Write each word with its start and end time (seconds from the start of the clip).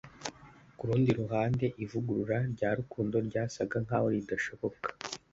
Ku 0.77 0.83
rundi 0.87 1.09
ruhande, 1.19 1.65
ivugurura 1.83 2.37
rya 2.53 2.69
Rukundo 2.77 3.15
ryasaga 3.27 3.75
nkaho 3.85 4.07
ridashoboka 4.15 4.87